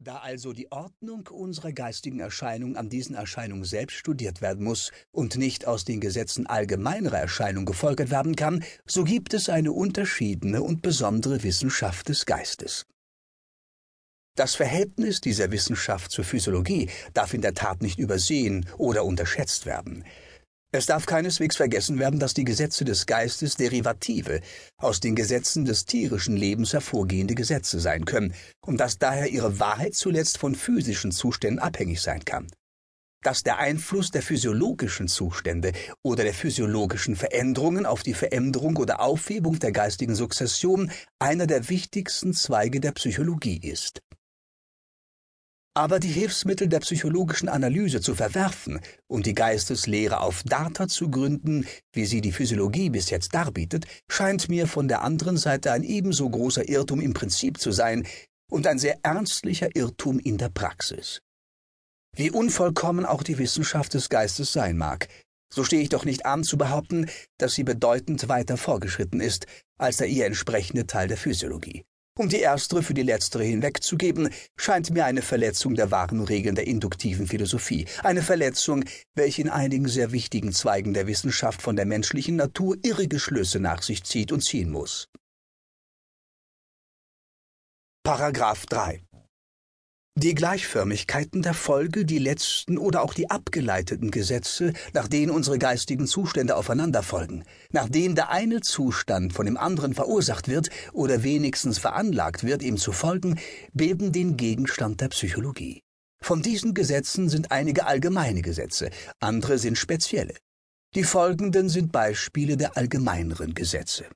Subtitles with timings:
[0.00, 5.36] Da also die Ordnung unserer geistigen Erscheinung an diesen Erscheinungen selbst studiert werden muss und
[5.36, 10.82] nicht aus den Gesetzen allgemeinerer Erscheinung gefolgert werden kann, so gibt es eine unterschiedene und
[10.82, 12.86] besondere Wissenschaft des Geistes.
[14.36, 20.04] Das Verhältnis dieser Wissenschaft zur Physiologie darf in der Tat nicht übersehen oder unterschätzt werden.
[20.70, 24.42] Es darf keineswegs vergessen werden, dass die Gesetze des Geistes Derivative,
[24.76, 28.34] aus den Gesetzen des tierischen Lebens hervorgehende Gesetze sein können
[28.66, 32.48] und dass daher ihre Wahrheit zuletzt von physischen Zuständen abhängig sein kann.
[33.22, 39.58] Dass der Einfluss der physiologischen Zustände oder der physiologischen Veränderungen auf die Veränderung oder Aufhebung
[39.58, 44.02] der geistigen Sukzession einer der wichtigsten Zweige der Psychologie ist.
[45.78, 51.68] Aber die Hilfsmittel der psychologischen Analyse zu verwerfen und die Geisteslehre auf Data zu gründen,
[51.92, 56.28] wie sie die Physiologie bis jetzt darbietet, scheint mir von der anderen Seite ein ebenso
[56.28, 58.08] großer Irrtum im Prinzip zu sein
[58.50, 61.20] und ein sehr ernstlicher Irrtum in der Praxis.
[62.16, 65.06] Wie unvollkommen auch die Wissenschaft des Geistes sein mag,
[65.54, 69.46] so stehe ich doch nicht an zu behaupten, dass sie bedeutend weiter vorgeschritten ist
[69.78, 71.84] als der ihr entsprechende Teil der Physiologie.
[72.18, 76.66] Um die erstere für die letztere hinwegzugeben, scheint mir eine Verletzung der wahren Regeln der
[76.66, 82.34] induktiven Philosophie, eine Verletzung, welche in einigen sehr wichtigen Zweigen der Wissenschaft von der menschlichen
[82.34, 85.06] Natur irrige Schlüsse nach sich zieht und ziehen muss.
[88.02, 89.07] Paragraph 3
[90.18, 96.06] die Gleichförmigkeiten der Folge, die letzten oder auch die abgeleiteten Gesetze, nach denen unsere geistigen
[96.06, 101.78] Zustände aufeinander folgen, nach denen der eine Zustand von dem anderen verursacht wird oder wenigstens
[101.78, 103.38] veranlagt wird, ihm zu folgen,
[103.72, 105.82] bilden den Gegenstand der Psychologie.
[106.20, 110.34] Von diesen Gesetzen sind einige allgemeine Gesetze, andere sind spezielle.
[110.96, 114.06] Die folgenden sind Beispiele der allgemeineren Gesetze.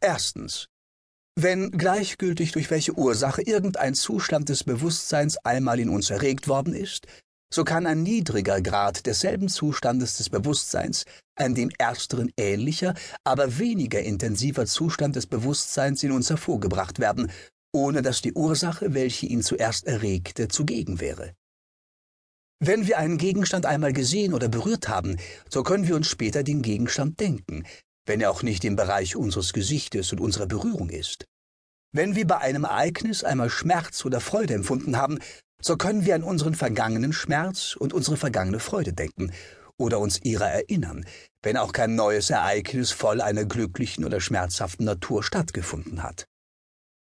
[0.00, 0.68] Erstens.
[1.36, 7.06] Wenn gleichgültig durch welche Ursache irgendein Zustand des Bewusstseins einmal in uns erregt worden ist,
[7.52, 11.04] so kann ein niedriger Grad desselben Zustandes des Bewusstseins
[11.36, 12.94] ein dem ersteren ähnlicher,
[13.24, 17.30] aber weniger intensiver Zustand des Bewusstseins in uns hervorgebracht werden,
[17.72, 21.34] ohne dass die Ursache, welche ihn zuerst erregte, zugegen wäre.
[22.60, 25.16] Wenn wir einen Gegenstand einmal gesehen oder berührt haben,
[25.50, 27.64] so können wir uns später den Gegenstand denken,
[28.06, 31.24] wenn er auch nicht im Bereich unseres Gesichtes und unserer Berührung ist.
[31.96, 35.20] Wenn wir bei einem Ereignis einmal Schmerz oder Freude empfunden haben,
[35.62, 39.30] so können wir an unseren vergangenen Schmerz und unsere vergangene Freude denken
[39.76, 41.06] oder uns ihrer erinnern,
[41.44, 46.24] wenn auch kein neues Ereignis voll einer glücklichen oder schmerzhaften Natur stattgefunden hat.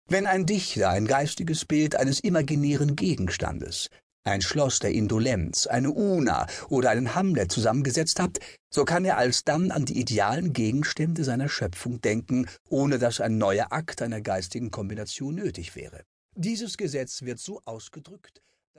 [0.09, 3.87] Wenn ein Dichter ein geistiges Bild eines imaginären Gegenstandes,
[4.23, 8.39] ein Schloss der Indolenz, eine Una oder einen Hamlet zusammengesetzt habt,
[8.69, 13.71] so kann er alsdann an die idealen Gegenstände seiner Schöpfung denken, ohne dass ein neuer
[13.71, 16.03] Akt einer geistigen Kombination nötig wäre.
[16.35, 18.41] Dieses Gesetz wird so ausgedrückt,